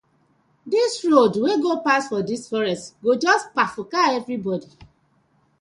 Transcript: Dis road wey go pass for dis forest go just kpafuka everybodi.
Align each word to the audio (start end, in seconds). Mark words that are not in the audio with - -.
Dis 0.71 0.93
road 1.11 1.33
wey 1.43 1.57
go 1.65 1.73
pass 1.87 2.03
for 2.09 2.21
dis 2.29 2.43
forest 2.51 2.85
go 3.03 3.11
just 3.25 3.45
kpafuka 3.53 3.99
everybodi. 4.17 4.69